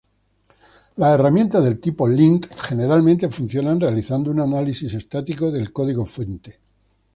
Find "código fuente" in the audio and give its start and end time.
5.71-6.57